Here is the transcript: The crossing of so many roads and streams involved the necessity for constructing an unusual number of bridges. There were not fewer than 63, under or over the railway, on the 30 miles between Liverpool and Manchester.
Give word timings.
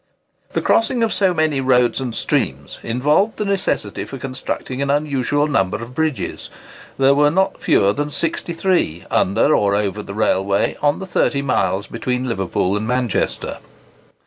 The 0.53 0.63
crossing 0.63 1.03
of 1.03 1.13
so 1.13 1.31
many 1.31 1.61
roads 1.61 2.01
and 2.01 2.15
streams 2.15 2.79
involved 2.81 3.37
the 3.37 3.45
necessity 3.45 4.03
for 4.03 4.17
constructing 4.17 4.81
an 4.81 4.89
unusual 4.89 5.45
number 5.47 5.77
of 5.77 5.93
bridges. 5.93 6.49
There 6.97 7.13
were 7.13 7.29
not 7.29 7.61
fewer 7.61 7.93
than 7.93 8.09
63, 8.09 9.05
under 9.11 9.55
or 9.55 9.75
over 9.75 10.01
the 10.01 10.15
railway, 10.15 10.75
on 10.81 10.97
the 10.97 11.05
30 11.05 11.43
miles 11.43 11.85
between 11.85 12.27
Liverpool 12.27 12.75
and 12.75 12.87
Manchester. 12.87 13.59